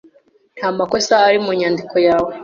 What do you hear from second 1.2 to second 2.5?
ari mu nyandiko yawe.